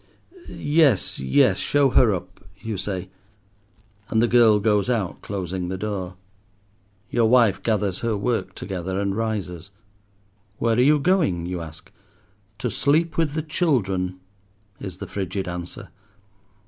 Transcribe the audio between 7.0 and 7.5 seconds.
Your